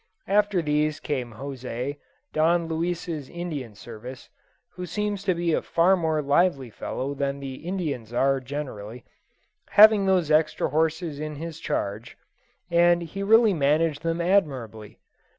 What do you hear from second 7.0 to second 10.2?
than Indians are generally), having